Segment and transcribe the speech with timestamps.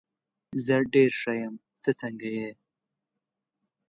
[0.65, 2.49] زه ډېر ښه یم، ته څنګه یې؟